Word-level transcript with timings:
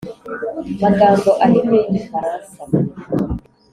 magambo 0.81 1.29
ahinnye 1.45 1.79
y 1.81 1.85
Igifaransa 1.89 2.59